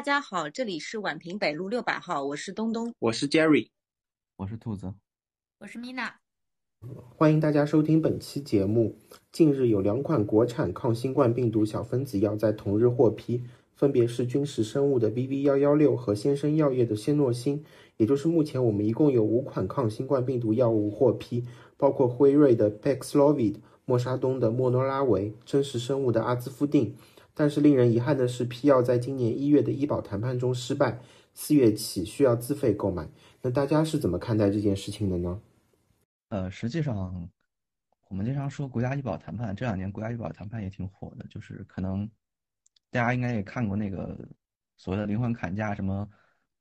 [0.00, 3.68] 大家好，这里是宛平北路六百号，我是东东，我是 Jerry，
[4.36, 4.94] 我是兔子，
[5.58, 6.12] 我是 Mina。
[7.18, 8.96] 欢迎大家收听本期节目。
[9.30, 13.42] 近日有两款国产抗新冠病毒小分子药在同日获批，
[13.74, 17.62] 分别是军事生物的 BV 幺幺六和先生药业的仙诺星。
[17.98, 21.44] 也就是目前我们一共有五款抗新冠病毒药物获批，
[21.76, 26.96] 包括辉瑞的 Paxlovid、莫沙东的莫诺拉韦、真实生物的阿兹夫定。
[27.40, 31.00] 但是令人遗憾的是，批药在今年一月的医保谈判中失败，
[31.32, 33.08] 四月起需要自费购买。
[33.40, 35.40] 那大家是怎么看待这件事情的呢？
[36.28, 37.30] 呃，实际上，
[38.10, 42.06] 我们经常说国家医保谈判，这两年国家医保谈判也挺火的，就是可能
[42.90, 44.18] 大家应该也看过那个
[44.76, 46.06] 所谓的灵魂砍价，什么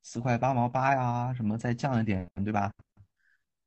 [0.01, 2.71] 四块八毛八呀，什么再降一点，对吧？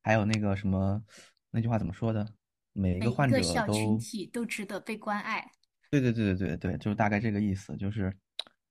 [0.03, 1.05] 还有那个什么
[1.51, 2.27] 那句话怎么说的？
[2.73, 5.53] 每一个患者都小群体都值得被关爱。
[5.93, 7.77] 对对对对对对，就是大概这个意思。
[7.77, 8.07] 就是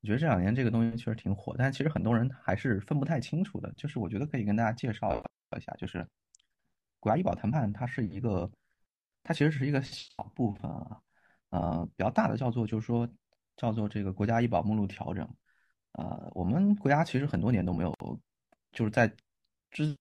[0.01, 3.71] 我觉得这两年这个东西确实挺火，但其实很多人还是分不太清楚的。
[3.73, 5.15] 就是我觉得可以跟大家介绍
[5.55, 6.03] 一下，就是
[6.99, 8.49] 国家医保谈判，它是一个，
[9.21, 10.99] 它其实是一个小部分啊，
[11.51, 13.07] 呃，比较大的叫做就是说
[13.55, 15.31] 叫做这个国家医保目录调整。
[15.91, 17.93] 呃，我们国家其实很多年都没有，
[18.71, 19.07] 就是在
[19.69, 19.95] 之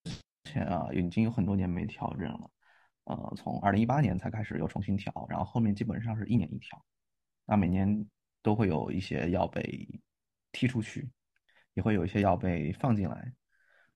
[0.44, 2.50] 前啊，已经有很多年没调整了。
[3.04, 6.82] 呃，从二零一八年才开始又重新调，然后后面基本上是一年一调。
[7.50, 8.06] 那每年
[8.42, 9.88] 都会有一些药被
[10.52, 11.10] 踢出去，
[11.74, 13.32] 也会有一些药被放进来。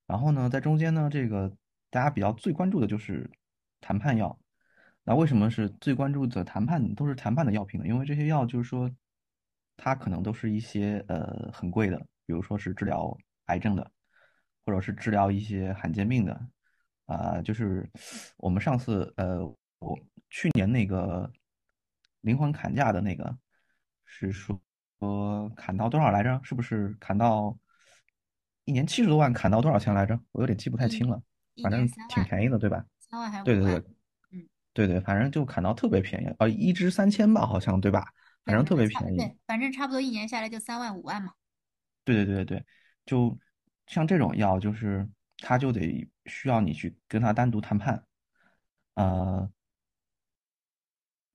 [0.08, 1.56] 然后呢，在中间呢，这个
[1.88, 3.30] 大家比较最关注的就是
[3.80, 4.36] 谈判药。
[5.04, 7.86] 那为什么是最关注的谈判都是谈判的药品呢？
[7.86, 8.90] 因为这些药就是说，
[9.76, 13.88] 它可能都是一些呃很贵的，比如说是治疗癌症的，
[14.66, 16.48] 或者是治疗一些罕见病的。
[17.06, 17.88] 啊，就是
[18.36, 19.46] 我们上次呃，
[19.78, 19.96] 我
[20.28, 21.30] 去年那个
[22.22, 23.38] 灵魂砍价的那个。
[24.16, 24.60] 是说
[25.00, 26.40] 说砍到多少来着？
[26.44, 27.58] 是不是砍到
[28.64, 29.32] 一年七十多万？
[29.32, 30.18] 砍到多少钱来着？
[30.30, 31.20] 我有点记不太清了。
[31.60, 32.84] 反正挺便宜的，对吧？
[33.00, 33.84] 三万还是对对对，
[34.30, 38.06] 嗯，对对，反正就砍到特别便宜，呃，一支三千吧，好像对吧？
[38.44, 39.16] 反正特别便宜。
[39.16, 41.32] 对，反正差不多一年下来就三万五万嘛。
[42.04, 42.64] 对对对对对，
[43.04, 43.36] 就
[43.88, 45.08] 像这种药，就是
[45.38, 48.04] 他就得需要你去跟他单独谈判，
[48.94, 49.50] 呃。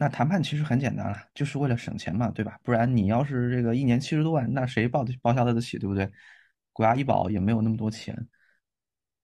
[0.02, 2.58] 那谈判其实很简单了，就是为了省钱嘛，对吧？
[2.64, 6.10] 不然你要是这个一年七十多万，那谁报报销得起，对不对？
[6.72, 8.16] 国家医保也没有那么多钱。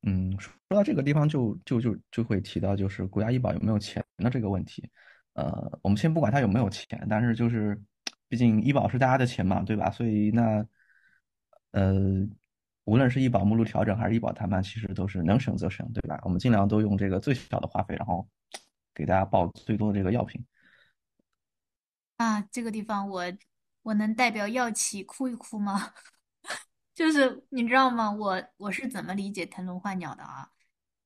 [0.01, 4.87] 嗯，说到这个地方，就就就就会提到就是国家医保有没有钱的这个问题。
[5.33, 7.81] 呃，我们先不管他有没有钱，但是就是，
[8.27, 9.89] 毕竟医保是大家的钱嘛，对吧？
[9.89, 10.65] 所以那，
[11.71, 12.27] 呃，
[12.83, 16.19] 无论是医保目录调整还是医保谈判，其实都是能省则省，对吧？
[16.23, 18.27] 我们尽量都用这个最小的花费，然后
[18.93, 20.45] 给大家报最多的这个药品。
[22.17, 23.23] 啊，这个地方我
[23.83, 25.93] 我能代表药企哭一哭吗？
[26.95, 28.09] 就是你知道吗？
[28.11, 30.49] 我我是怎么理解腾笼换鸟的啊？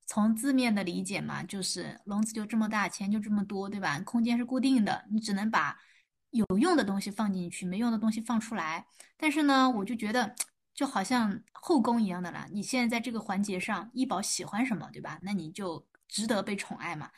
[0.06, 4.00] 从字面的理解嘛，就是笼子就这么大，钱就这么多，对吧？
[4.02, 5.80] 空间是固定的，你只能把
[6.32, 8.86] 有用的东西放进去，没用的东西放出来。
[9.18, 10.36] 但是呢，我就觉得
[10.74, 15.20] 就好像后宫一样的啦，你现在在这个环节上，医保喜欢什么，对吧？
[15.24, 17.10] 那你就值得被宠爱嘛。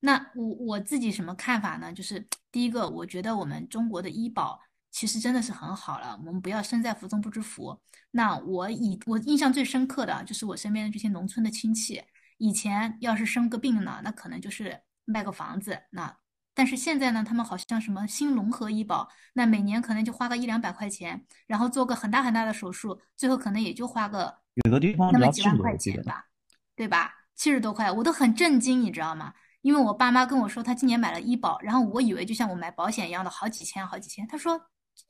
[0.00, 1.92] 那我我自己什么看法呢？
[1.92, 4.58] 就是第一个，我觉得我们中国的医保
[4.90, 7.78] 其实真的是很好了，我们不要身在福中不知福。
[8.10, 12.02] 那我以我印象最深刻的就是我身边的这些农村的亲戚，
[12.38, 15.78] 以前要是生个病呢，那可能就是卖个房子。
[15.90, 16.16] 那
[16.54, 24.34] 但是现在呢，他们好像什么新融合医保，那每年可能就花个一两百块钱，然后做个很大很大的手术，最后可能也就花个
[24.64, 26.24] 有的地方那么几万块钱吧，
[26.74, 27.12] 对吧？
[27.34, 29.34] 七十多块，我都很震惊，你知道吗？
[29.66, 34.24] 因为我爸妈跟我说，他今年买了医保，然后我以为就像我买保险一样的，好几千，好几千。
[34.28, 34.56] 他说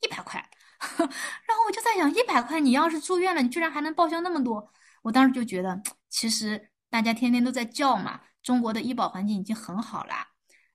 [0.00, 0.42] 一百块，
[0.96, 4.66] 然后我就在想，一百块，你要是住院了，你居然还能报销那么多？
[5.02, 5.78] 我当时就觉得，
[6.08, 10.14] 其实大家天天都在叫嘛，中国的医保环境已经很好了，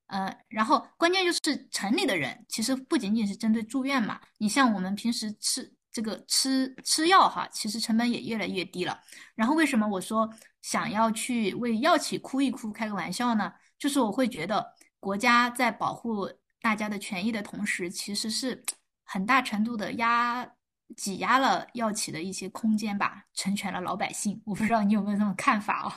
[0.06, 9.00] 呃，然后关键就是城里的人，其实不仅仅是针对住院嘛，你像我们平时吃这个吃吃药哈，其实成本也越来越低了。
[9.34, 10.30] 然后为什么我说
[10.62, 13.52] 想要去为药企哭一哭，开个玩笑呢？
[13.82, 16.32] 就是我会觉得，国家在保护
[16.62, 18.64] 大家的权益的同时，其实是
[19.04, 20.48] 很大程度的压
[20.96, 24.40] 挤压了药企的一些空间吧，成全了老百姓。
[24.46, 25.90] 我不知道你有没有这种看法哦？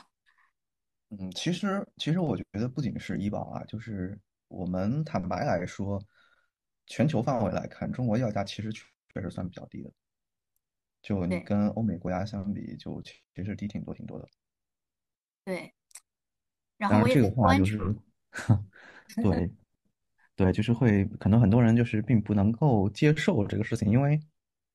[1.10, 6.02] 嗯，其实其实我觉得不仅是医保啊，就是我们坦白来说，
[6.86, 9.92] 全球范围来看，中国药价其实确实算比较低的。
[11.02, 14.26] 就你跟欧美国家相比，就其实低挺多挺多的。
[15.44, 15.74] 对。
[16.78, 17.78] 当然，这个话就是，
[19.22, 19.50] 对，
[20.36, 24.20] 对，就是会可能很多人就是并不能够接受这个事情，因为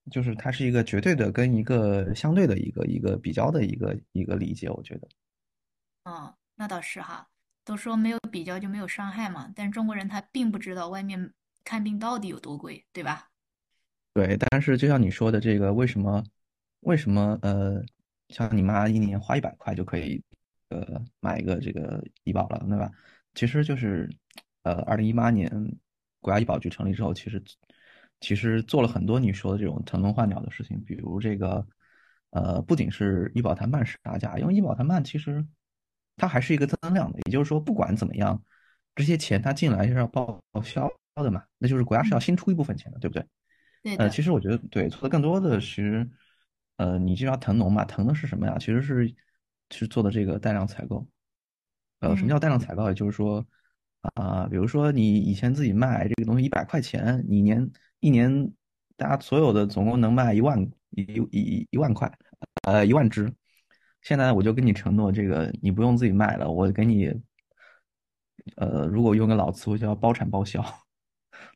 [0.10, 5.07] 就是它是一个绝对的跟一个相对的一个一个比较的一个一个理解，我觉得。
[6.04, 7.28] 嗯，那倒是哈，
[7.63, 13.30] 都说没有比较就没有伤害嘛，但是中国人他并不知道外面看病到底有多贵，对吧？
[14.13, 16.24] 对，但是就像你说的这个，为什么
[16.80, 17.84] 为什么呃，
[18.30, 20.24] 像你妈一年花一百块就可以
[20.69, 22.89] 呃买一个这个医保了，对吧？
[23.36, 24.10] 其实就是
[24.63, 25.50] 呃，二零一八年
[26.19, 27.44] 国家医保局成立之后，其实
[28.19, 31.66] 其实做了很多你说的这种腾笼换鸟的事情，比如这个
[32.31, 35.45] 呃，不仅是医保谈判是打假，因为医保谈判其实
[36.18, 38.42] 它还是一个增量的，也就是说不管怎么样，
[38.95, 43.21] 这些钱它进来是要报销的嘛，那就是国家是要新出一部分钱的，对不对？
[43.21, 43.27] 呃，
[43.83, 46.10] 对呃，其实我觉得对，做的更多的其实，
[46.77, 48.57] 呃，你就要腾笼嘛，腾的是什么呀？
[48.60, 49.13] 其实是
[49.71, 51.07] 是做的这个带量采购。
[52.00, 52.88] 呃，什么嗯叫带量采购？
[52.88, 53.45] 也就是说，
[54.16, 57.69] 啊、比如说你以前自己卖这个东西一百块钱，你年
[58.00, 58.51] 一年
[58.95, 60.60] 大家所有的总共能卖一万
[60.92, 62.12] 一一一万块，
[62.63, 63.33] 呃，一万只。
[64.01, 67.13] 现在我就跟你承诺，这个你不用自己卖了，我给你，
[68.56, 70.63] 呃，如果用个老词汇叫包产包销。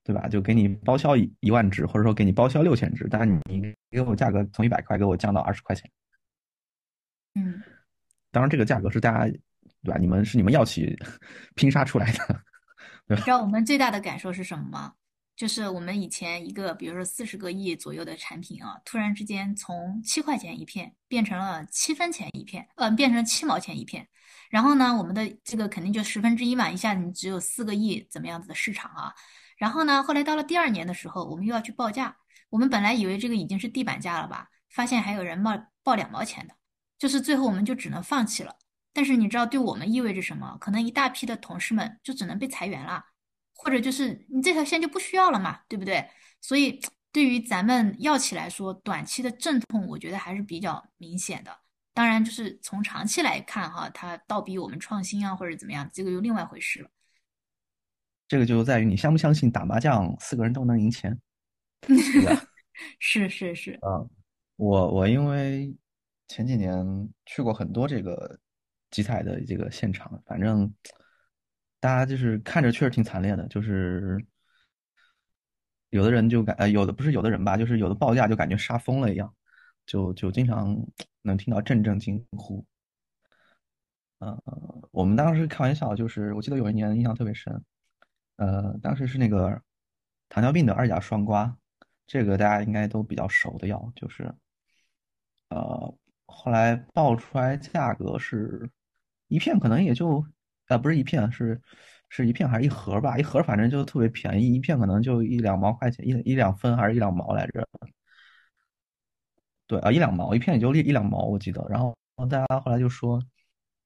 [0.06, 0.28] 对吧？
[0.28, 5.90] 就给你包销一一万只，或者说给你包销六千只，但是你给我价格从一百块给我降到二十块钱。
[7.36, 7.62] 嗯。
[8.34, 9.32] 当然，这个价格是大家
[9.84, 9.98] 对吧？
[9.98, 10.94] 你们是你们药企
[11.56, 12.42] 拼杀出来的，
[13.08, 13.24] 对吧？
[13.24, 14.94] 知道我们最大的感受是什么吗？
[15.36, 24.08] 就是我们以前一个，比如说四十个亿左右的产品啊，突然之间从七块钱一片变成了七分钱一片，呃，变成七毛钱一片。
[24.50, 29.14] 然后呢，我们的这个肯定就十分之一嘛，一下子你只有四个亿怎么样子的市场啊？
[29.58, 32.16] 然后呢，后来到了第二年的时候，我们又要去报价，
[32.50, 36.54] 我们本来以为这个已经是地板价了吧，发现还有人冒报两毛钱的，
[37.04, 38.56] 就是最后我们就只能放弃了。
[38.94, 40.56] 但是你知道对我们意味着什么？
[40.58, 43.04] 可能一大批的同事们就只能被裁员了。
[43.54, 46.10] 或者就是你这条线就不需要了嘛，对不对？
[46.40, 46.80] 所以
[47.12, 51.54] 对于咱们药企来说，短期的阵痛，我觉得还是比较明显的。
[51.94, 56.90] 当然，就是从长期来看哈，它倒逼我们创新啊，或者怎么样，这个又另外回事了。
[58.30, 61.20] 这个就在于你相不相信打麻将四个人都能赢钱，
[61.82, 62.42] 对吧？
[62.98, 64.08] 是是是，啊，
[64.56, 65.76] 我我因为
[66.28, 66.86] 前几年
[67.26, 68.40] 去过很多这个
[68.92, 70.74] 集采的这个现场，反正
[71.80, 74.24] 大家就是看着确实挺惨烈的，就是
[75.90, 79.34] 有的人就感呃有的不是有的人吧，就是有的报价就感觉杀疯了一样，
[79.86, 80.76] 就就经常
[81.22, 82.66] 能听到阵阵惊呼。
[84.20, 84.42] 呃，
[84.92, 87.62] 我们当时开玩笑，就是我记得有一年印象特别深，
[88.38, 89.62] 呃，当时是那个
[90.30, 91.54] 糖尿病的二甲双胍，
[92.08, 94.34] 这个大家应该都比较熟的药，就是
[95.50, 95.94] 呃，
[96.34, 98.70] 后来报出来价格是
[99.28, 100.26] 一片，可能也就
[100.68, 101.62] 呃不是一片，是
[102.10, 103.18] 是一片还是一盒吧？
[103.18, 107.68] 一盒反正就特别便宜，一片可能就一两毛块钱，一一两分还是一两毛来着？
[109.68, 111.66] 对啊，一两毛一片也就一一两毛，我记得。
[111.70, 111.96] 然后
[112.30, 113.22] 大家后来就说，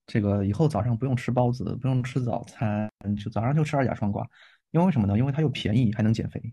[0.06, 2.90] 这个以后早上不用吃包子，不用吃早餐，
[3.22, 4.26] 就早上就吃二甲双胍，
[4.72, 5.16] 因为什么呢？
[5.16, 6.52] 因为它又便宜，还能减肥。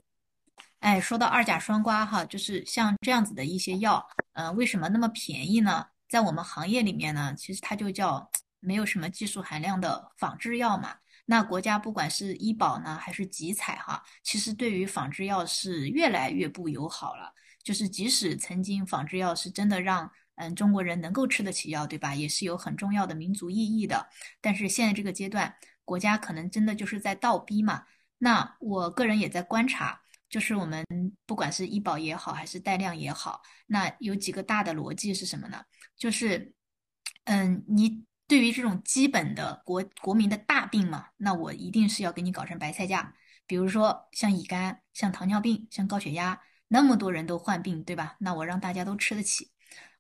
[0.84, 5.88] 哎，说到二甲双胍哈，就是像这样子的一些药，呃，为什么那么便宜呢？
[6.10, 10.94] 在我们行业里面呢，其实它就叫没有什么技术含量的仿制药嘛。
[11.26, 17.34] 那国家不管是医保呢，还是集采哈，其实对于仿制药是越来越不友好了。
[17.64, 22.14] 就是即使曾经仿制药是真的让嗯中国人能够吃得起药，对吧？
[22.14, 24.06] 也是有很重要的民族意义的。
[24.42, 27.86] 但是现在这个阶段，国家可能真的就是在倒逼嘛。
[28.18, 30.02] 那我个人也在观察。
[30.34, 30.84] 就是我们
[31.28, 35.64] 不管是医保也好，还是带量也好，那有几个大的逻辑是什么呢？
[35.96, 36.56] 就是，
[37.26, 43.14] 嗯，你对于这种基本的国国民的大病嘛，那我一定是要给你搞成白菜价。
[43.46, 48.16] 比如说像乙肝、像糖尿病、像高血压，那么多人都患病，对吧？
[48.20, 49.52] 那我让大家都吃得起。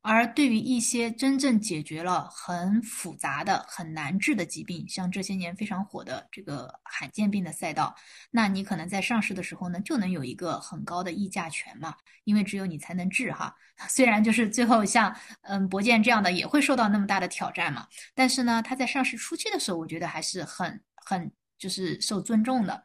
[0.03, 7.95] 而对于一些真正解决了很复杂的、很难治的疾病，像这些年非常火的这个罕见病的赛道，
[8.29, 11.95] 那你可能在上市的时候呢，就能有一个很高的溢价权嘛，
[12.25, 13.55] 因为只有你才能治哈。
[13.89, 22.83] 虽然就是最后像嗯博健这样的也会受到那么大的挑战嘛，但是呢，它在上市初期的时候，我觉得还是很很就是受尊重的。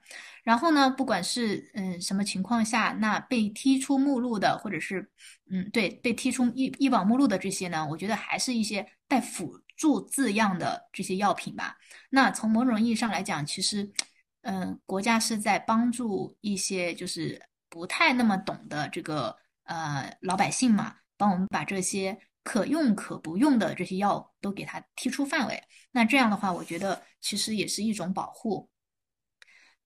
[0.48, 5.06] 然后呢，不管是嗯什么情况下，那被踢出目录的，或者是
[5.50, 11.76] 嗯对被踢出医医保目录的这些呢，我觉得还是一些带辅助字样的这些药品吧。
[12.08, 13.92] 那从某种意义上来讲，其实
[14.40, 17.38] 嗯国家是在帮助一些就是
[17.68, 25.62] 不太那么懂的这个呃老百姓嘛，帮我们把这些可用可不用的这些药都给它踢出范围。
[25.92, 28.70] 那这样的话，我觉得其实也是一种保护。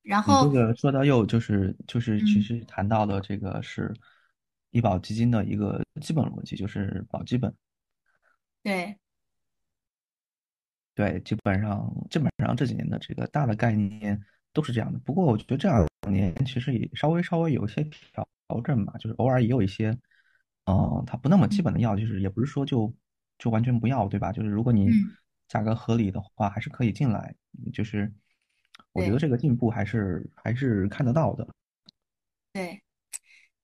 [0.02, 3.94] 然后这个说到又就是就是其嗯实谈到的这个是
[4.70, 7.54] 医保基金的一个基本逻辑，就是保基本。
[8.62, 8.96] 对，
[10.94, 14.20] 对，基本上基本上这几年的这个大的概念
[14.52, 14.98] 都是这样的。
[15.00, 19.96] 不过我觉得这两年其实也稍微稍微有一些调调整吧，就是偶尔也有一些，
[20.64, 22.94] 嗯、它不那么基本的药，就是也不是说就
[23.38, 24.32] 就完全不要，对吧？
[24.32, 25.16] 就是如果你嗯
[25.48, 27.34] 价格合理的话，还是可以进来。
[27.72, 28.12] 就是
[28.92, 31.46] 我觉得这个进步还是还是看得到的。
[32.52, 32.82] 对。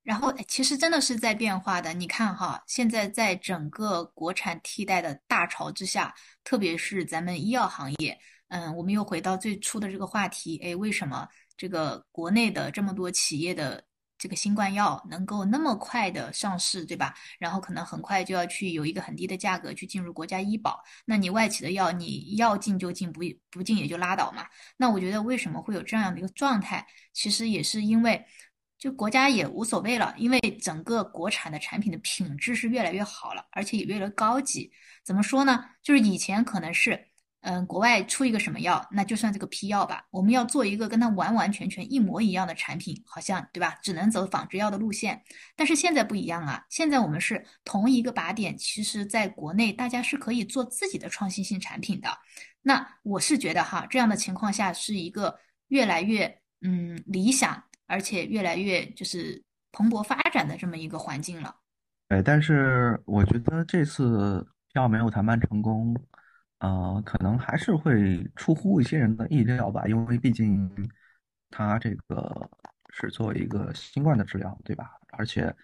[0.02, 1.92] 然后，哎其实真的是在变化的。
[1.92, 8.18] 你看哈，现在在整个国产替代的大潮之下，特别是咱们医药行业，
[8.48, 13.84] 嗯，我们又回到最初的这个话题，哎，为什么这个国内的这么多企业的
[14.18, 17.14] 这个新冠药能够那么快的上市，对吧？
[17.38, 23.20] 然后可能很快就要去有一个很低的价格去进入国家医保，那你外企的药，你要进就进，不
[23.50, 24.44] 不进也就拉倒嘛。
[24.76, 28.24] 那我觉得为什么会有这样的一个状态，其实也是因为。
[28.78, 34.70] 就国家也无所谓了，因为整个国产的产品的品质是越来越好了，而且也越来越高级。
[35.04, 35.64] 怎么说呢？
[35.82, 37.08] 就是以前可能是，
[37.40, 43.78] 嗯，国外出一个什么药，那就算这个批药吧，我们要做一个跟它完完全全一模一样的产品，好像对吧？
[43.82, 45.22] 只能走仿制药的路线。
[45.56, 52.08] 但是现在不一样啊，现在我们是同一个靶点，其实在国内大家是可以做自己的创新性产品的。
[52.62, 57.62] 那我是觉得哈，这样的情况下是一个越来越嗯理想。
[57.90, 59.42] 而且越来越就是
[59.72, 61.56] 蓬勃发展的这么一个环境了。
[62.06, 65.96] 对，但是我觉得这次票没有谈判成功，
[66.58, 70.68] 呃，可能还是会出乎一些人的意料吧，因为毕竟
[71.50, 72.50] 它这个
[72.90, 74.90] 是作为一个新冠的治疗，对吧？
[75.12, 75.54] 而且，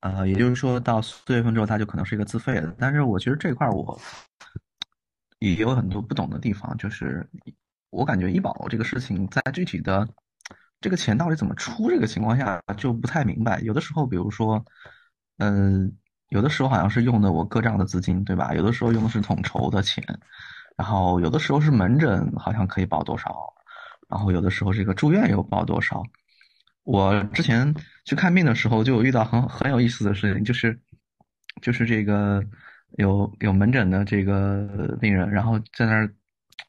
[0.00, 2.74] 呃，也就是说到四月份之后，它就可能是一个自费的。
[2.78, 3.98] 但是我觉得这块我
[5.38, 7.26] 也有很多不懂的地方，就是
[7.90, 10.06] 我感觉医保这个事情在具体的
[10.80, 13.60] 这个钱到底怎么出这个情况下就不太明白。
[13.60, 14.62] 有的时候，比如说，
[15.38, 15.90] 嗯、
[16.30, 18.52] 有的时候好像是用的我个账的资金，对吧？
[18.54, 20.04] 有的时候用的是统筹的钱，
[20.76, 23.52] 然后有的时候是门诊好像可以报多少，
[24.08, 26.02] 然后有的时候这个住院又报多少。
[26.82, 30.78] 我之前去看病的时候就有遇到很很有意思的事情，就是
[31.62, 32.42] 就是这个
[32.98, 36.12] 有有门诊的这个病人，然后在那儿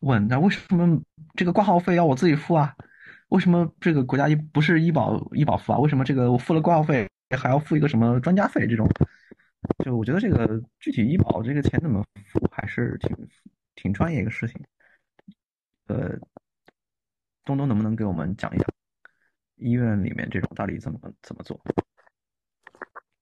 [0.01, 0.99] 问，那为什么
[1.35, 2.73] 这个挂号费要我自己付啊？
[3.29, 5.79] 为什么这个国家医不是医保医保付啊？
[5.79, 8.89] 为什么这个我付了挂号费还要付一个什么专家费这种？
[9.83, 13.29] 就我觉得这个具体医保这个钱怎么付还是挺
[13.75, 14.63] 挺专业一个事情。
[15.87, 16.17] 呃，
[17.45, 18.67] 东东能不能给我们讲一讲
[19.55, 21.59] 医院里面这种到底怎么怎么做？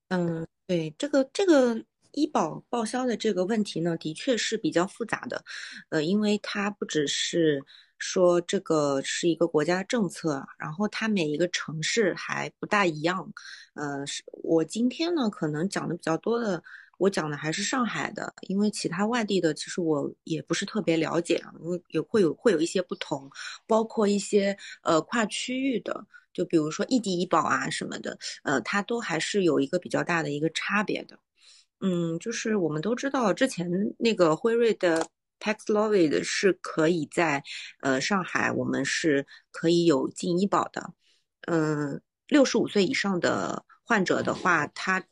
[0.09, 5.43] 嗯，对，这个这个医保报销的这个问题呢，的确是比较复杂的，
[5.89, 7.63] 呃，因为它不只是
[7.97, 13.31] 说这个是一个国家政策，然后它每一个城市还不大一样。
[13.75, 16.61] 呃，是我今天呢可能讲的比较多的，
[16.97, 23.29] 我讲的还是上海的，因为其他外地的其实我也不是特别了解啊，因为也会有会有一些不同，
[23.67, 26.05] 包括一些呃跨区域的。
[26.33, 31.17] 就比如说异地医保啊什么的，呃，它都还是有一个比较大的一个差别的。
[31.79, 35.07] 嗯，就是我们都知道，之前那个辉瑞的
[35.39, 37.43] Paxlovid 是可以在
[37.81, 40.93] 呃上海，我们是可以有进医保的。
[41.47, 45.05] 嗯，六十五岁以上的患者的话，他如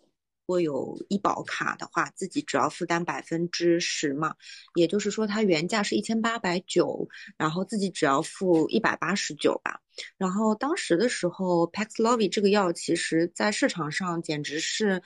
[0.48, 4.36] 果有医保卡的话，自己只要负担百分之十嘛，
[4.76, 9.80] 也就是说，它原价是一千八百九，然后自己只要付一百八十九吧。
[10.18, 15.02] 然后当时的时候，Paxlovid 这个药其实在市场上简直是，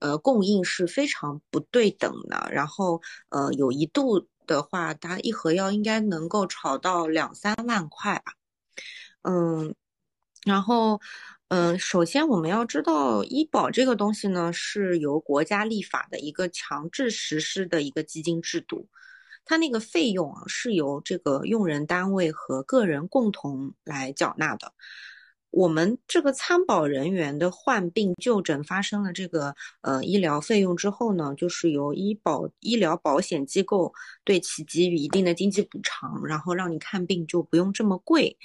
[0.00, 2.48] 呃，供应是非常不对等的。
[2.50, 8.32] 然后，呃，有一度的话，它一盒药应该能够炒到两三万块吧。
[9.22, 9.74] 嗯，
[10.44, 11.00] 然后，
[11.48, 18.88] 嗯，首先我们要知道，医保这个东西呢，是由国家立法的一个强制实施的一个基金制度。
[19.44, 24.72] 它那个费用啊，是由这个用人单位和个人共同来缴纳的。
[25.50, 33.92] 我们这个参保人员的患病就诊发生了这个呃医疗费用之后呢，就是由医保医疗保险机构
[34.24, 38.38] 对其给予一定的经济补偿，然后让你看病就不用这么贵。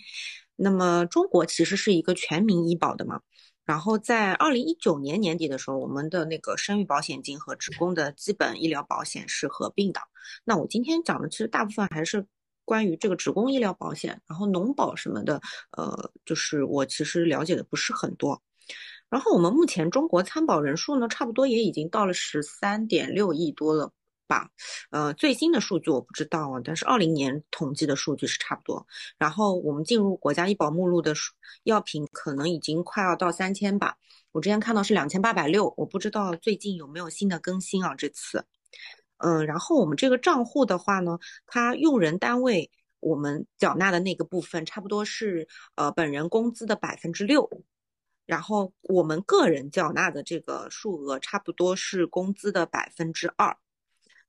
[0.56, 3.22] 那么中国其实是一个全民医保的嘛。
[3.66, 10.00] 然后在二零一九年年底的时候，我们的那个生育保险金和职工的基本医疗保险是合并的。
[10.44, 12.28] 那我今天讲的其实大部分还是
[12.66, 15.40] 关于这个职工医疗保险，然后农保什么的，
[15.72, 18.42] 呃，就是我其实了解的不是很多。
[19.10, 23.94] 然后我们目前中国参保人数呢，差不多也已经到了十三点六亿多了，
[24.28, 24.50] 吧，
[24.90, 28.86] 呃，最新的数据我不知道啊，但是二零年统计的数据是差不多。
[29.18, 31.14] 然后我们进入国家医保目录的
[31.64, 33.96] 药品可能已经快要到三千吧，
[34.32, 37.94] 我之前看到是两千八百六，我不知道最近有没有新的更新啊？
[37.96, 38.44] 这次，
[39.18, 42.70] 嗯，然后我们这个账户的话呢，它用人单位
[43.00, 47.50] 我们缴纳的那个部分差不多是呃本人工资的百分之六，
[48.26, 53.58] 然后我们个人缴纳的这个数额差不多是工资的百分之二。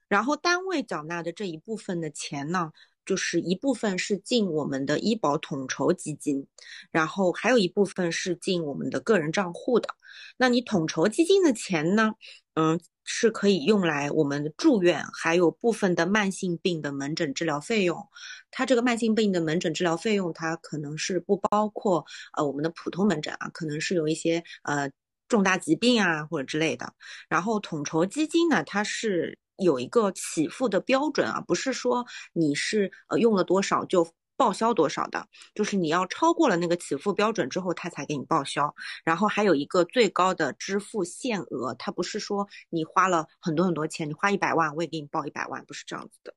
[0.08, 2.72] 然后单位缴纳的这一部分的钱呢，
[3.06, 6.46] 就是一部分是进我们的医保统筹基金，
[6.90, 9.88] 然后还有一部分是进我们的个人账户的。
[10.36, 12.12] 那你统筹基金的钱呢，
[12.54, 18.08] 嗯，是可以用来我们住院，还有部分的慢性病的门诊治疗费用。
[18.50, 22.04] 它这个慢性病的门诊治疗费用，它可能是不包括
[22.36, 24.90] 呃我们的普通门诊啊，可能是有一些呃
[25.28, 26.92] 重大疾病啊或者之类的。
[27.28, 29.38] 然后统筹基金呢，它是。
[29.56, 38.74] 有一个起付的标准啊，不是说你是呃用了多少就报销多少的，就是你要超过了那个起付标准之后，他才给你报销。
[39.02, 46.34] 然后还有一个最高的支付限额，它不是说你花了很多很多钱，你花一百万我也给你报一百万，不是这样子的。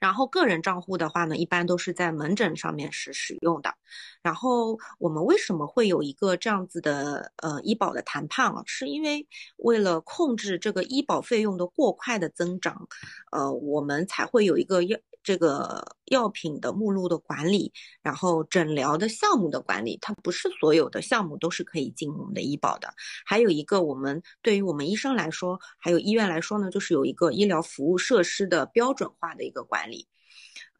[0.00, 3.74] 然后个人账户的话呢，一般都是在门诊上面是使用的。
[4.22, 8.62] 然后我们为什么会有一个这样子的呃医保的谈判啊？
[8.66, 9.26] 是因为
[9.56, 12.88] 为了控制这个医保费用的过快的增长，
[13.30, 14.98] 呃，我们才会有一个要。
[15.22, 22.92] 这个药品的目录的管理，然后诊疗的项目的管理，它不是所有的项目都是可以进我们的医保的。
[23.24, 30.08] 还有一个，我们对于我们医生来说，还有医院来说呢，就是有一个医疗服务设施的标准化的一个管理。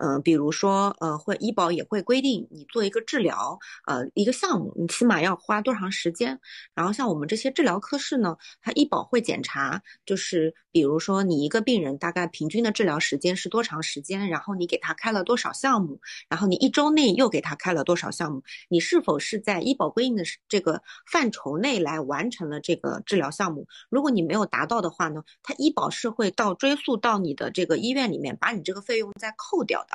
[0.04, 3.56] 嗯，比如说，呃，会医保也会规定你做一个治疗，
[3.86, 6.40] 呃，一个项目，你起码要花多长时间。
[6.74, 23.68] 然后像我们这些治疗科室呢，它医保会检查，就是比如说你一个病人大概平均的治疗时间是多长时间，然后你给他开了多少项目，然后你一周内又给他开了多少项目，你是否是在医保规定的这个范畴内来完成了这个治疗项目？
[23.88, 29.91] 如果你没有达到的话呢，它医保是会到追溯到你的这个医院里面，把你这个费用再扣掉的。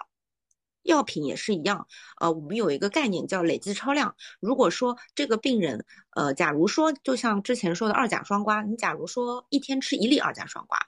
[0.88, 1.86] 药品也是一样，
[2.22, 4.16] 呃，我们有一个概念叫累计超量。
[4.40, 10.80] 如果说这个病人，呃，假如说就像之前说的二甲双胍，你假如说一天吃一粒二甲双胍，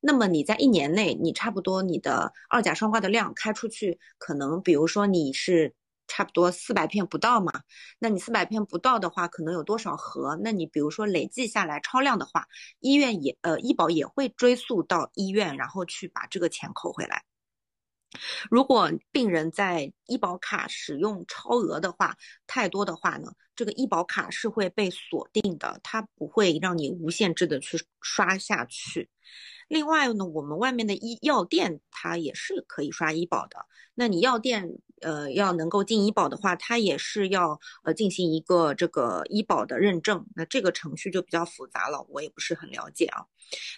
[0.00, 5.74] 那么你在一年内，你差不多你的二甲双胍的量开出去，可能比如说你是
[6.06, 7.52] 差不多四百片不到嘛，
[7.98, 10.38] 那你四百片不到的话，可能有多少盒？
[10.42, 12.46] 那你比如说累计下来超量的话，
[12.78, 17.24] 医院也呃医保也会追溯到医院，然后去把这个钱扣回来。
[18.50, 22.16] 如果病人在医保卡使用超额的话，
[22.46, 29.10] 太多的话呢，这个医保卡是会被锁定的，它不会让你无限制的去刷下去。
[29.68, 33.66] 另外呢，我们外面的医药店它也是可以刷医保的。
[33.94, 40.26] 那你药店呃要能够进医保的话，它也是要呃进行一个这个医保的认证。
[40.34, 43.26] 那这个程序就比较复杂了，我也不是很了解啊。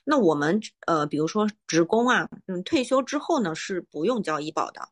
[0.04, 4.88] 那我们呃比如说职工啊，嗯退休之后呢是不用交医保的，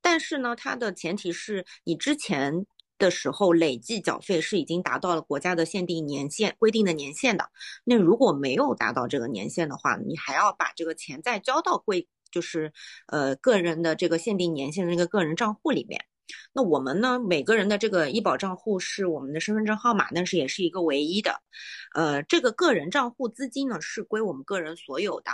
[0.00, 2.66] 但是呢它的前提是你之前。
[3.00, 7.48] 的时候累计缴费是已经达到了国家的限定年限规定的年限的。
[7.82, 12.72] 那如果没有达到这个年限的话，你还要把这个钱再交到贵，就是
[13.08, 16.04] 呃个人的这个限定年限的那个个人账户里面。
[16.52, 21.40] 那我们呢，每个人的这个医保账户是我们的身份证号码，但是也是一个唯一的。
[21.94, 25.32] 呃，这个个人账户资金呢是归我们个人所有的。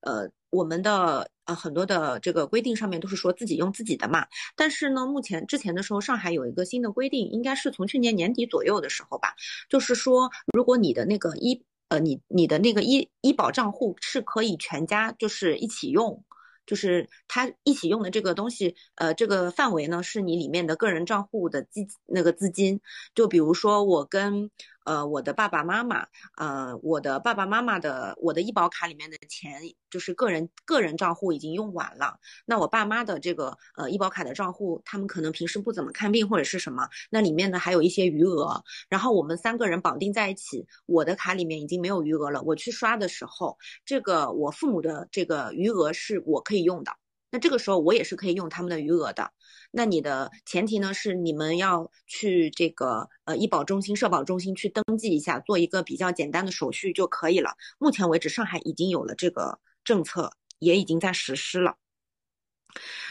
[0.00, 4.26] 呃，我们的呃很多的这个规定上面都是说自己用自己的嘛，
[4.56, 9.34] 但是呢，目前之前的时候，上海有一个新的规定，应该是从去年年底左右的时候吧，
[9.68, 16.24] 就是说，如果你的那个医呃你你的那个医医保账户是可以全家就是一起用。
[16.70, 22.80] 就是他一起用的这个东西，呃，这个范围呢是你里面的个人账户的基那个资金，
[23.12, 24.52] 就比如说我跟
[24.84, 46.60] 呃我的爸爸妈妈，呃我的爸爸妈妈的我的医保卡里面的钱，就是个人个人账户已经用完了，那我爸妈的这个呃医保卡的账户，他们可能平时不怎么看病或者是什么，那里面呢还有一些余额，然后我们三个人绑定在一起，我的卡里面已经没有余额了，我去刷的时候，这个我父母的这个余额是我可以。
[46.60, 46.92] 用的，
[47.30, 49.32] 那这个时候我也是可以用他们的余额的。
[49.72, 57.54] 那你的前提呢是你们要去这个呃医保中心、社保中心去登记一下，做一个比较简单的手续就可以了。
[57.78, 61.76] 目前为止，上海已经有了这个政策，也已经在实施了。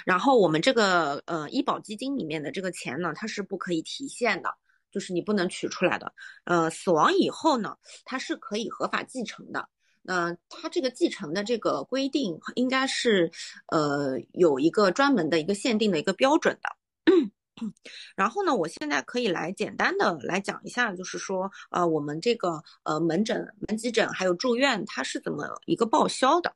[0.05, 4.53] 然后我们这个呃医保基金里面的这个钱呢，它是不可以提现的，
[4.91, 6.13] 就是你不能取出来的。
[6.45, 9.69] 呃，死亡以后呢，它是可以合法继承的。
[10.09, 13.31] 呃它这个继承的这个规定应该是
[13.67, 16.69] 呃有一个专门的一个限定的一个标准的。
[18.15, 26.53] 然后呢，我现在可以来简单的来讲一下，就是说，呃，我们这个呃门诊、门急诊还有住院，它是怎么一个报销的？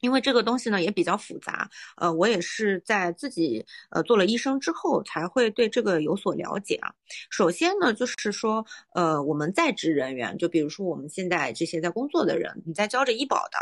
[0.00, 6.92] 因为这个东西呢也比较复杂，呃，我也是在自己呃做了医生之后才会对这个有所了解啊。
[7.30, 13.58] 首先呢，就是说，呃，我们在职人员，就比如说我们现在这些在工作的人，你在交着医保的，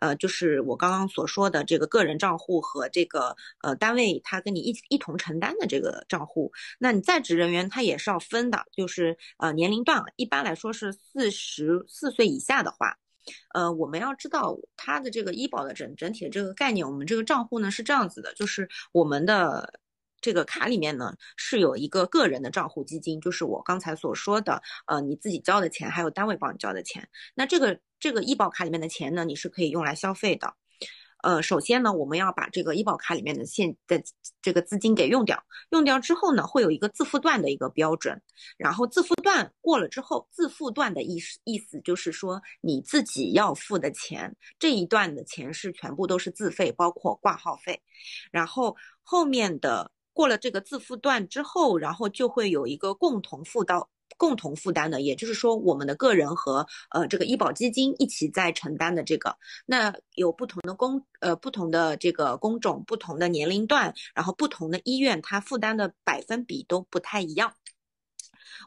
[0.00, 12.99] 呃，就是我刚刚所说的这个个人账户和这个呃单位他跟你一一同承担的这个账户，那你在职人员他也是要分的，就是呃年龄段，一般来说是四十四岁以下的话。
[13.54, 19.80] 呃，我们要知道它的这个医保的整整体的这个概念，我们这个账户呢是这样子的，就是我们的
[20.20, 30.54] 这个卡里面呢是有一个个人的账户基金，就是我刚才所说的，呃，你自己交的钱，还有单位帮你交的钱，那这个这个医保卡里面的钱呢，你是可以用来消费的。
[31.22, 34.02] 呃，首先呢，我们要把这个医保卡里面的现的
[34.40, 38.20] 这个资金给用掉，用掉之后呢，会有一个自付段的一个标准，
[38.56, 47.80] 然后自付段过了之后，自付段的意思意思就是说你自己要付的钱，这一段的钱是全部都是自费，包括挂号费，
[48.30, 53.88] 然后后面的过了这个自付段之后，然后就会有一个共同付到。
[54.16, 67.54] 共同负担的，也就是说，我们的个人和呃这个医保基金一起在承担的这个，那有不同的工呃不同的这个工种、不同的年龄段，然后不同的医院，它负担的百分比都不太一样。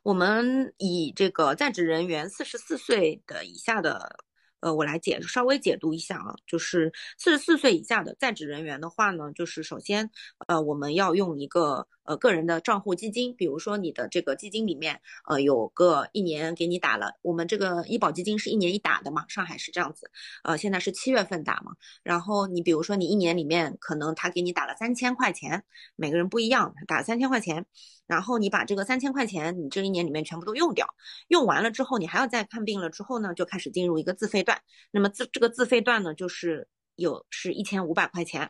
[0.03, 4.15] 我们以这个在职人员四十四岁的以下的。
[4.63, 10.09] 呃，我来解稍微解读一下啊，就是四十四岁以下的在职人员的话呢，就是首先，
[10.47, 20.09] 呃，我们要用一个呃个人的账户基金，比如说你的这个基金里面，呃，有个一年给你打了，我们这个医保基金是一年一打的嘛，上海是这样子，
[20.43, 25.63] 呃，现在是七月份打嘛，然后你比如说你一年里面可能他给你打了三千块钱，
[25.95, 27.65] 每个人不一样，打三千块钱。
[28.05, 30.93] 然后你把这个三千块钱，你这一年里面全部都用掉，
[31.29, 34.61] 用完了之后，你还要再看病了之后呢，就开始进入一个自费段。
[34.91, 38.49] 那么自这个自费段呢，就是有是一千五百块钱，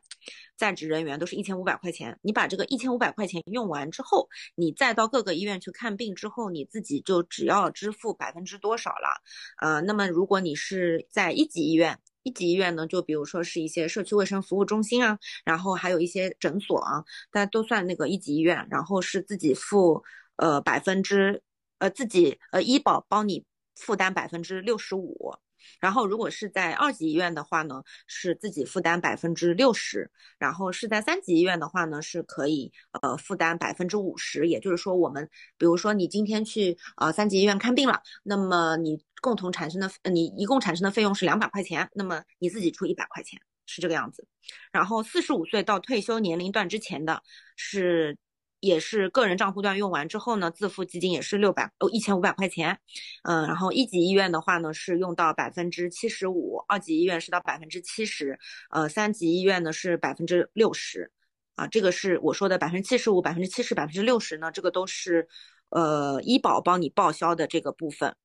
[0.58, 2.20] 在职人员都是一千五百块钱。
[2.22, 9.22] 你把这个一千五百块钱用完之后，你再到各个医院去看病之后，你自己就只要支付百分之多少了。
[9.62, 12.00] 呃，那么如果你是在一级医院。
[12.26, 20.02] 一级医院呢，就比如说是一些社区卫生服务中心啊，然后还有一些诊所啊，大家都算那个一级医院，然后是自己付
[20.38, 21.44] 呃百分之
[21.80, 23.44] 呃自己呃医保帮你
[23.76, 25.36] 负担百分之六十五。
[25.80, 30.06] 然后，如果是在二级医院的话呢，是自己负担百分之六十；
[30.38, 32.72] 然后是在三级医院的话呢，是可以
[33.02, 34.48] 呃负担百分之五十。
[34.48, 44.28] 也就是说，我们比如说你今天去呃三级医院看病了，那么你共同产生的你一共产生的费用是两百块钱，那么你自己出一百块钱，是这个样子。
[44.72, 47.22] 然后四十五岁到退休年龄段之前的
[47.56, 48.18] 是。
[48.64, 52.80] 也是个人账户段用完之后呢，自付基金也是六百哦一千五百块钱，
[53.24, 61.12] 嗯，然后一级医院的话呢是用到百分之七十五，二级医院是到百分之七十，呃，三级医院呢是百分之六十，
[61.56, 65.28] 啊，这个是我说的百分之七十五、百分之七十、百分之六十呢，这个都是
[65.70, 68.16] 呃医保帮你报销的这个部分。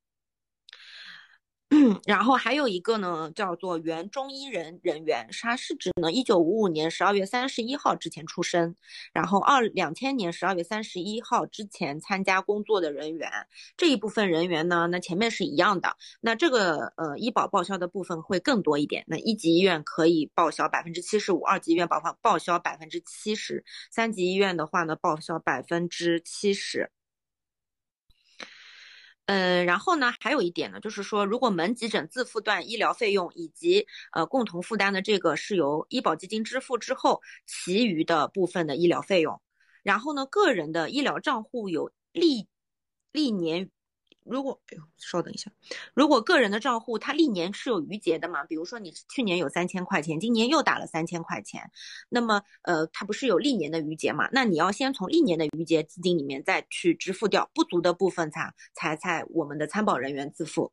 [2.07, 8.75] 然后还有一个呢，叫做原中医人人员，他是指呢一九五五年十二月三十一号之前出生，
[9.13, 13.29] 然后二两千年十二月三十一号之前参加工作的人员，
[13.77, 26.89] 这一部分人员呢，那前面是一样的，那这个呃医保报销的部分会更多一点，那一级医院可以报销百分之七十五，二级医院报报报销百分之七十，三级医院的话呢报销百分之七十。
[29.29, 39.39] 嗯，然后呢，还有一点呢，就是说，如果门急诊自付段医疗费用以及呃共同负担的这个是由医保基金支付之后，其余的部分的医疗费用，
[39.83, 42.47] 然后呢，个人的医疗账户有历
[43.11, 43.69] 历年。
[44.29, 45.51] 如果，哎呦，稍等一下，
[45.93, 48.43] 如果个人的账户它历年是有余结的嘛？
[48.43, 51.71] 比如说你去年有三千块钱，今年又打了三千块钱，
[52.09, 54.29] 那么呃，它不是有历年的余结嘛？
[54.31, 60.71] 那你要先从历年的余结资金里面再去支付掉不足的部分，才才才我们的参保人员自付。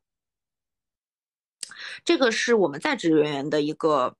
[2.05, 4.15] 这个是我们在职人员的一个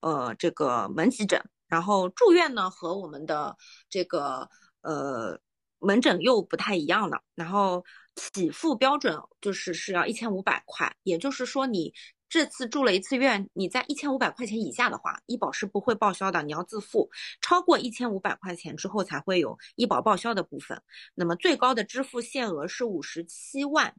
[0.00, 3.56] 呃这个门急诊，然后住院呢和我们的
[3.88, 4.48] 这个
[4.82, 5.40] 呃
[5.78, 7.84] 门诊又不太一样了，然后。
[8.16, 11.92] 起付标准就是是要一千五百块，也就是说你
[12.28, 17.10] 这次住了一次院，你在一千五百块钱以下的话，医保是不会报销的，你要自付。
[17.40, 20.80] 超过一千五百块钱之后才会有医保报销的部分。
[21.14, 23.94] 那么最高的支付限额是五十七万。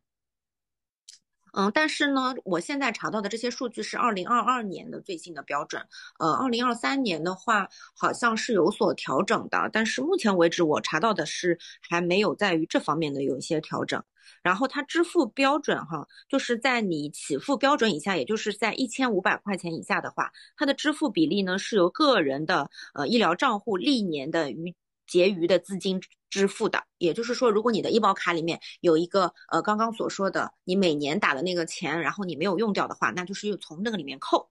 [1.56, 5.82] 嗯，但是呢，我现在查到的这些数据是二零二二年的最新的标准，
[6.20, 14.04] 呃，二零二三年的话好像是有所调整的，但是目前为止我查到的是还没有在于这方面的有一些调整。
[14.42, 24.76] 然后它支付标准哈，就是在你起付标准以下，也就是在一千五百块钱以下的话，它的支付比例呢是由个人的呃医疗账户历年的余
[25.08, 26.02] 结余的资金。
[26.30, 34.50] 支付的，也就是说，如果你的医保卡里面有一个呃刚刚所说的你每年打的那个钱，然后你没有用掉的话，那就是又从那个里面扣。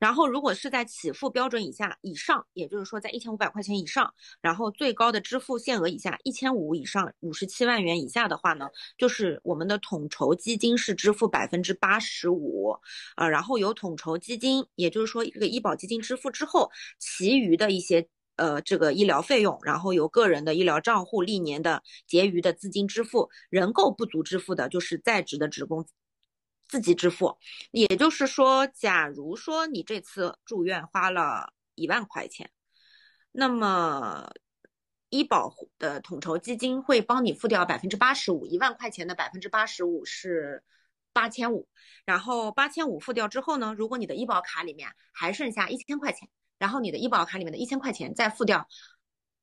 [0.00, 12.76] 然后如果是在起付标准以下以上，也就是说在一千五百块钱以上，然后最高的支付限额以下一千五以上五十七万元以下的话呢，就是我们的统筹基金是支付百分之八十五，
[13.14, 18.08] 呃，然后由统筹基金，也就是说这个医保基金支付之后，其余的一些。
[18.36, 25.86] 呃，这个医疗费用，然后由个人的医疗账户历年的结余的资金支付，人够不足支付的，就是在职的职工
[26.66, 27.36] 自己支付。
[27.70, 32.50] 也就是说，假如说你这次住院花了一万块钱，
[33.32, 34.32] 那么
[35.10, 40.64] 医保的统筹基金会帮你付掉百分之八十五，一万块钱的百分之八十五是
[41.12, 41.68] 八千五，
[42.06, 46.28] 然后八千五付掉之后呢，如果你的医保卡里面还剩下一千块钱。
[46.62, 48.68] 然后你的医保卡里面的一千块钱再付掉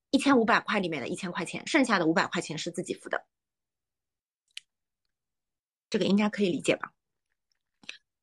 [0.09, 3.25] 一千五百块里面的一千块钱，剩下的五百块钱是自己付的，
[5.89, 6.93] 这个应该可以理解吧？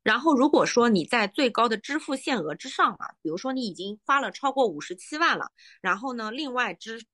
[0.03, 7.05] 然后如果说你在最高的支付限额之上啊，比如说你已经花了超过五十七万了，然后呢，另外支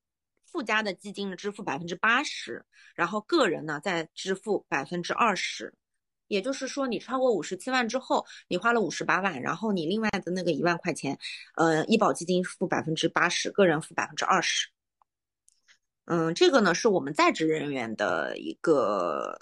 [0.45, 2.65] 附加的基金呢支付百分之八十，
[2.95, 5.73] 然后个人呢再支付百分之二十。
[6.33, 11.15] 也就是说，你超过五十七万之后，你花了五十八万，然后你另外的那个一万块钱，
[11.55, 14.67] 呃，医保基金付百分之八十，个人付百分之二十。
[16.05, 19.37] 嗯，这个呢是我们在职人员的一个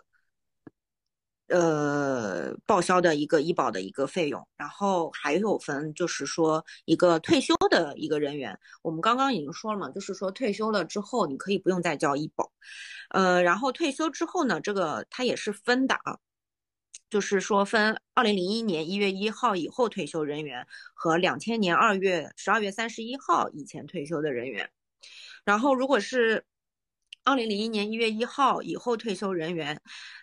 [1.47, 12.51] 呃报销的一个医保的一个费用，然后还有分就是说一个退休的一个人员，我们刚刚已经说了嘛，就是说退休了之后你可以不用再交医保，
[13.11, 16.19] 呃，然后退休之后呢，这个它也是分的啊。
[17.11, 24.71] 就是说，分二零零一年一月一号以后退休人员和两千年二月十二月三十一号以前退休的人员。
[25.43, 26.45] 然后，如果是
[27.25, 29.81] 二零零一年一月一号以后退休人员，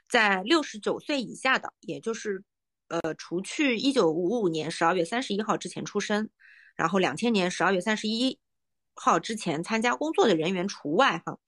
[0.08, 2.42] 在六十九岁以下的，也就是
[2.88, 6.30] 呃，除去一九五五年十二月三十一号之前出生，
[6.74, 8.38] 然后两千年十二月三十一
[8.94, 11.38] 号之前参加工作的人员除外哈。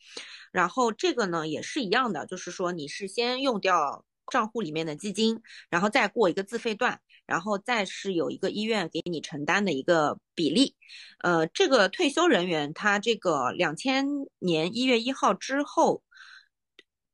[0.53, 4.05] 然后这个呢也是一样的，就是说你是先用掉。
[4.31, 10.77] 账户里面的基金，然后再过一个自费段，然后再是有一个医院给你承担的一个比例。
[11.19, 14.07] 呃，这个退休人员他这个两千
[14.39, 16.03] 年一月一号之后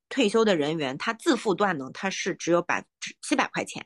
[0.09, 2.85] 退休的人员，他自付段呢，他是只有百
[3.23, 3.85] 七百块钱。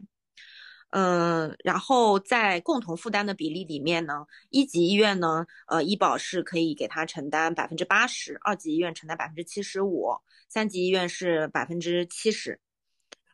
[0.92, 10.16] 嗯，然后在共同负担的比例里面呢，一级医院呢，呃，医保是可以给他承担百分之八十，二级医院承担百分之七十五，
[10.48, 12.58] 三级医院是百分之七十。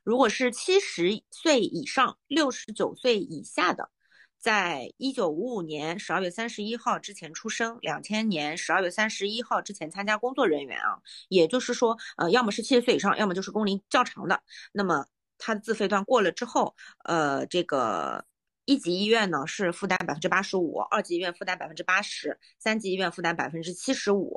[0.06, 3.90] 如果是七十岁以上、六十九岁以下的，
[4.38, 14.40] 在一九五五年十二月三十一号之前出生，两千年十二月三十一号之前参加工作人员啊，也就是说，呃，要么是七十岁以上，要么就是工龄较长的，
[14.70, 15.04] 那么
[15.38, 18.24] 他自费段过了之后，呃，这个
[18.64, 24.36] 一级医院呢是负担百分之八十五，二级医院负担百分之八十，三级医院负担百分之七十五。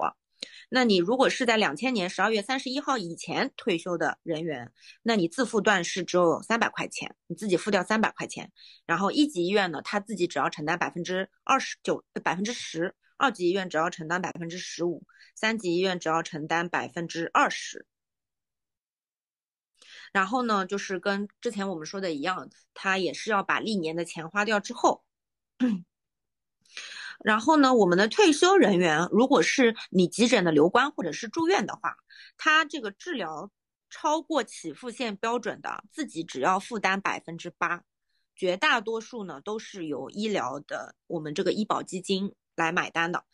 [0.69, 4.71] 那你如果是在两千年十二月三十一号以前退休的人员，
[5.01, 8.51] 那你自付段是只有三百块钱，你自己付掉三百块钱。
[8.85, 15.03] 然后一级医院呢，他自己只要承担百分之二十九，百分之十；二级医院只要承担百分之十五；
[15.35, 17.85] 三级医院只要承担百分之二十。
[20.11, 25.03] 然后呢，就是跟之前我们说的一样，他也是要把历年的钱花掉之后。
[27.23, 31.97] 然后呢，我们的退休人员，如果是你急诊的留观或者是住院的话，
[32.37, 33.51] 他这个治疗
[33.89, 37.83] 超过起付线标准的，自己只要负担百分之八，
[38.35, 43.25] 绝大多数呢都是由医疗的我们这个医保基金来买单的。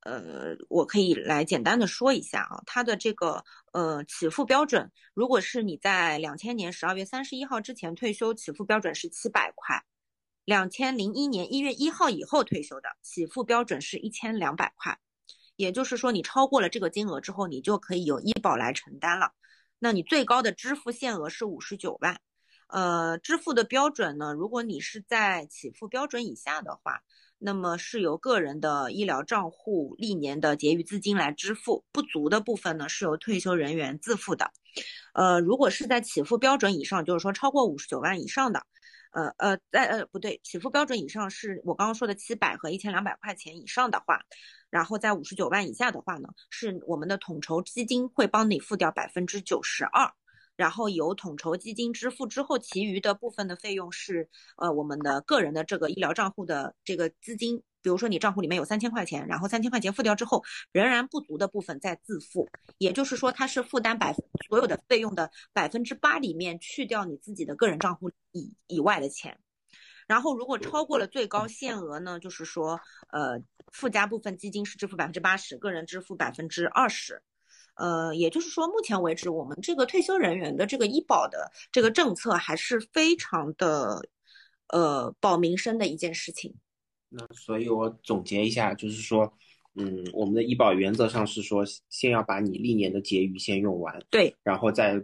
[0.00, 9.80] 呃，我可以来简单的说一下啊，它的这个呃起付标准，如果是你在两千年十二月三十一号之前退休，起付标准是七百块。
[10.44, 14.98] 两千零一年一月一号以后退休的，起付标准是一千两百块，
[15.56, 19.32] 也就是说，你超过了这个金额之后，你就可以由医保来承担了。
[19.78, 22.20] 那你最高的支付限额是五十九万，
[22.68, 27.02] 呃，支付的标准呢，如果你是在起付标准以下的话，
[27.38, 34.52] 那么是由个人的医疗账户历年的结余资金来支付，不足的部分呢是由退休人员自付的。
[35.14, 38.64] 呃，如果是在起付标准以上，就是说超过五十九万以上的，
[39.12, 44.20] 呃呃，在呃不对，起付标准以上是我刚刚说的七百和一千两百块钱以上的话，
[44.70, 50.12] 然后在五十九万以下的话呢，是我们的统筹基金会帮你付掉百分之九十二。
[50.54, 60.42] 然后由统筹基金支付之后，其余的部分的费用是呃我们的个人的这个医疗账户的这个资金，比如说你账户里面有三千块钱，然后三千块钱付掉之后，
[60.72, 69.38] 仍然不足的部分再自付，也就是说它是负担百分所有的费用的百分之八里面去掉你自己的个人账户以以外的钱，
[70.06, 73.40] 然后如果超过了最高限额呢，就是说呃
[73.72, 77.22] 附加部分基金是支付百分之八十，个人支付百分之二十。
[77.74, 84.06] 呃，也就是说，目前为止，我们这个退休人员的这个医保的这个政策还是非常的，
[84.68, 86.54] 呃，保民生的一件事情。
[87.12, 89.32] 那所以，我总结一下，就是说，
[89.74, 95.02] 嗯，我们的医保原则上是说，先要把你历年的结余先用完，对，然后再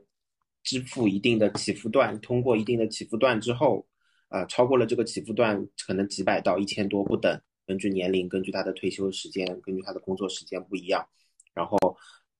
[0.62, 3.86] 支付一定的起付段，通过一定的起付段之后，
[4.28, 11.06] 呃，超过了这个起付段，可能几百到一千多不等，根据年龄，根据他的退休时间，根据他的工作时间不一样，
[11.54, 11.76] 然后。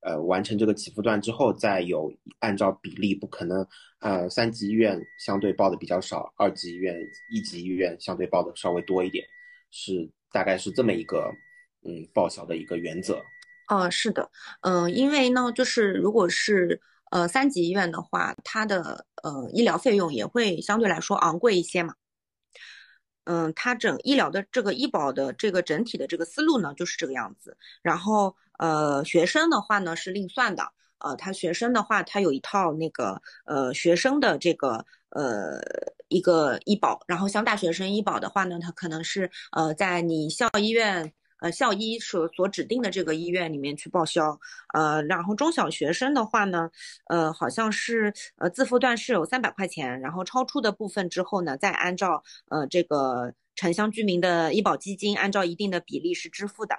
[0.00, 3.66] 呃，完成这个起付段之后，再有按照比例，不可能，
[3.98, 6.96] 呃，三级医院相对报的比较少，二级医院、
[7.28, 9.26] 一级医院相对报的稍微多一点，
[9.70, 11.31] 是大概是这么一个，
[11.85, 13.22] 嗯，报销的一个原则。
[13.68, 14.31] 哦，是的，
[14.62, 21.94] 嗯，因为呢，就是如果是呃三级医院的话，它的呃医疗费用也会相对来说昂贵一些嘛。
[23.24, 27.59] 嗯，它整医疗的这个医保的这个整体的这个思路呢，就是这个样子。
[27.83, 30.72] 然后，呃，学生的话呢是另算的。
[31.00, 35.61] 呃，他学生的话，他有一套那个呃学生的这个呃
[36.09, 37.01] 一个医保。
[37.07, 41.12] 然后像大学生医保的话呢，它可能是呃在你校医院。
[41.40, 44.37] 呃，校医所所指定的这个医院里面去报销，
[44.75, 46.68] 呃，然后中小学生的话呢，
[47.07, 56.75] 呃，好像是呃自付段是有三百块钱，然后超出的部分之后呢，再按照呃这个城乡居民的医保基金，按照一定的比例是支付的，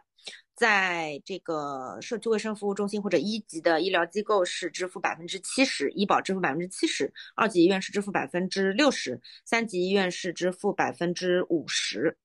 [0.59, 12.17] 在这个社区卫生服务中心或者一级的医疗机构是支付百分之七十，医保支付百分之七十，二级医院是支付百分之六十，三级医院是支付百分之五十。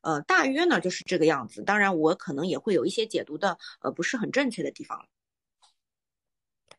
[0.00, 1.62] 呃，大约呢就是这个样子。
[1.62, 5.06] 当然，我可能也会有一些解读的，呃，不是很正确的地方。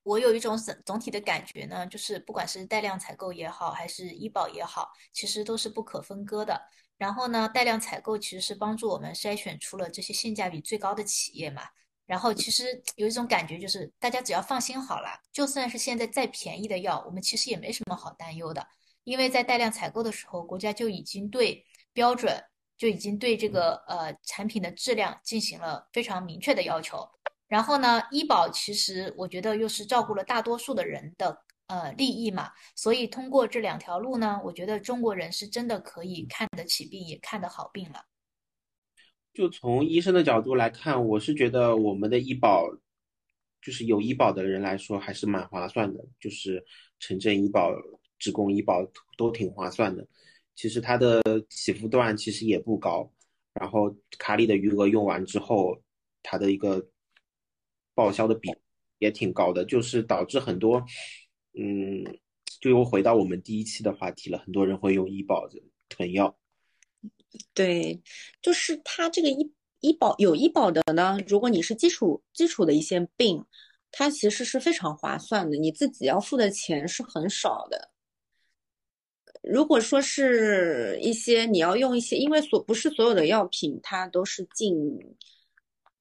[0.02, 6.60] 我有一种总总体的感觉呢，就是不管是带量采购也好，还是医保也好，其实都是不可分割的。
[6.98, 11.64] 然后呢，带量采购其实是帮助我们筛选出了这些性价比最高的企业嘛。
[12.06, 18.68] 然后其实有一种感觉，就是大家只要放心好了，就算是现在再便宜的药，我们其实也没什么好担忧的，
[19.04, 22.44] 因为在带量采购的时候，国家就已经对标准。
[22.78, 27.10] 就已经对这个呃产品的质量进行了非常明确的要求。
[27.48, 38.06] 然后呢，医保其实我觉得又是照顾了大多数的人的呃利益嘛，所以通过这两条路呢，我觉得中国人是真的可以看得起病，也看得好病了。
[39.34, 42.69] 就从医生的角度来看，我是觉得我们的医保，
[43.62, 46.63] 就是有医保的人来说还是蛮划算的，就是
[46.99, 47.71] 城镇医保、
[48.17, 48.86] 职工医保
[49.17, 50.08] 都挺划算的。
[50.56, 53.12] 其实它的起付段其实也不高，
[53.54, 55.78] 然后卡里的余额用完之后，
[56.23, 56.88] 它的一个
[57.93, 58.49] 报销的比
[58.99, 60.82] 也挺高的，就是导致很多，
[61.58, 62.04] 嗯，
[62.60, 66.38] 就又回到我们第一期的话题了，很多人会用医保的囤药。
[67.54, 68.02] 对，
[68.41, 73.44] 就是它这个医医保有医保的呢，如果你是基础基础的一些病，
[73.91, 77.91] 它其实是非常划算的，你自己要付的钱是很少的。
[79.44, 84.76] 如果说是一些你要用一些，因为所不是所有的药品它都是进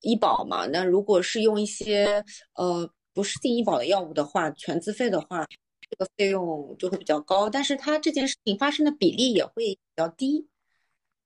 [0.01, 5.47] 医保嘛，那如果是用一些呃不是进医保的药物的话，全自费的话，
[5.89, 10.47] 这个费用就会比较高，但是它这件事情发生的比例也会比较低，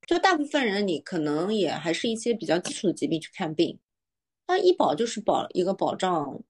[0.06, 3.78] 就大部分人你可能也还是一些比较基础的疾病去看病，
[4.46, 6.40] 那医保就是保一个保障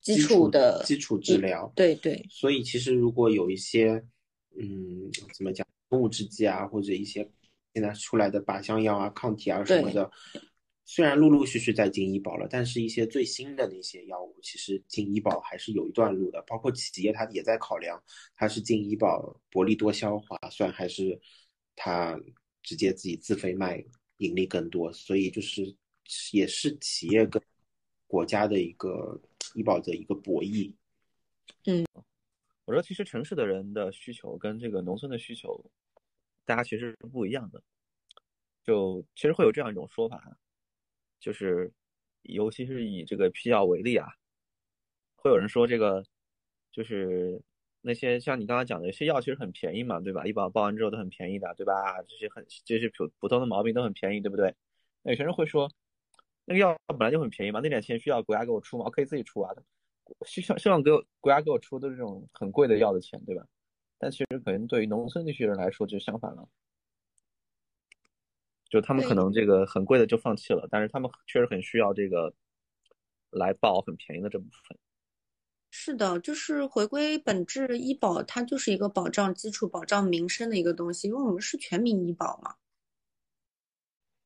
[0.00, 4.02] 基础的基础治疗，对对，所以其实如果有一些。
[4.58, 5.66] 嗯，怎么讲？
[5.90, 7.30] 生物制剂啊，或者一些
[7.74, 10.10] 现在出来的靶向药啊、抗体啊什么的，
[10.88, 16.40] 虽然陆陆续续在进医保了，但是一些最新的那些药物，其实进医保还是有一段路的。
[16.46, 18.00] 包括企业它也在考量，
[18.36, 21.20] 它是进医保薄利多销划算，还是
[21.74, 22.18] 它
[22.62, 23.84] 直接自己自费卖
[24.18, 24.92] 盈利更多？
[24.92, 25.76] 所以就是
[26.32, 27.42] 也是企业跟
[28.06, 29.20] 国家的一个
[29.54, 30.72] 医保的一个博弈。
[31.64, 31.84] 嗯。
[32.64, 35.64] 我说，其实城市的人的需求跟这个农村的需求，
[36.44, 37.62] 大家其实是不一样的。
[38.64, 40.36] 就其实会有这样一种说法，
[41.26, 41.72] 就是
[42.22, 44.06] 尤其是以这个批药为例啊，
[45.16, 46.04] 会有人说这个
[46.70, 47.42] 就是
[47.80, 50.24] 那些像你刚刚讲的，有些药其实很便宜嘛，对吧？
[50.24, 52.00] 医保报完之后都很便宜的，对吧？
[52.06, 54.54] 这些很这些普普通的毛病都很便宜，对不对？
[55.02, 55.68] 那有些人会说，
[56.44, 58.84] 那个药本来就很便宜嘛，那点钱需要国家给我出吗？
[58.84, 59.52] 我可以自己出啊，
[60.26, 63.44] 希望希望给我国家给我出都是这种很贵的药的钱，对吧？
[63.98, 66.48] 但其实可能对于农村地区人来说就相反了。
[68.68, 72.34] 就他们可能这个很贵的就放弃了，但是他们确实很需要这个
[73.30, 74.78] 来报很便宜的这部分。
[75.70, 82.54] 是的，就是回归本质，医保它就是一个保障基础、保障民生的一个东西，因为我们是全民医保嘛。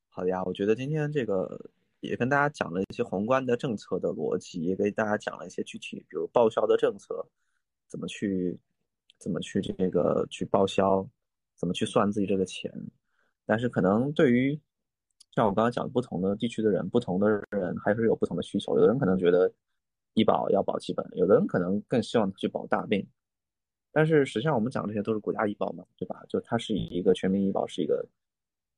[0.09, 1.69] 好呀，我觉得今天这个
[1.99, 7.25] 也跟大家讲了一些宏观的政策的逻辑，也给大家讲了一些具体，比如报销的政策
[7.87, 8.57] 怎么去
[9.17, 11.05] 怎么去这个去报销，
[11.55, 12.71] 怎么去算自己这个钱。
[13.51, 14.57] 但是可能对于
[15.31, 18.75] 像我刚刚讲的不同的地区的人，不同的人还是有不同的需求。
[18.75, 19.51] 有的人可能觉得
[20.13, 23.05] 医保要保基本，有的人可能更希望去保大病。
[23.91, 26.23] 但是实际上我们讲这些都是国家医保嘛，对吧？
[26.29, 28.07] 就它是以一个全民医保，是一个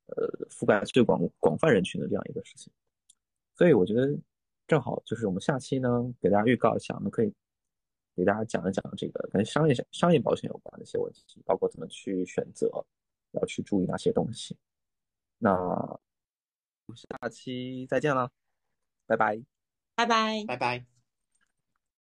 [0.07, 2.73] 呃覆盖最广广泛人群的这样一个事情。
[3.55, 4.11] 所以我觉得
[4.65, 7.31] 正好就是我们下期呢给大家预告一下，我们可以
[8.15, 12.83] 给大家讲一讲这个跟商业商业保险有关的一些问题，包括怎么去选择。
[13.33, 14.57] 要去注意哪些东西？
[15.37, 15.99] 那
[16.95, 18.31] 下期再见了，
[19.05, 19.41] 拜拜，
[19.95, 20.92] 拜拜，拜拜。